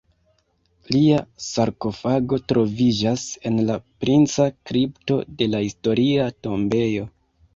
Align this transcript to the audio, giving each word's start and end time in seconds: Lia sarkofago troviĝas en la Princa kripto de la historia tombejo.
Lia 0.93 1.17
sarkofago 1.47 2.39
troviĝas 2.53 3.25
en 3.49 3.59
la 3.67 3.75
Princa 4.05 4.47
kripto 4.71 5.17
de 5.43 5.51
la 5.55 5.63
historia 5.67 6.25
tombejo. 6.49 7.07